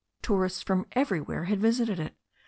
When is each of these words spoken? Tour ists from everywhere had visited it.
Tour 0.23 0.45
ists 0.45 0.63
from 0.63 0.87
everywhere 0.93 1.43
had 1.43 1.59
visited 1.59 1.99
it. 1.99 2.15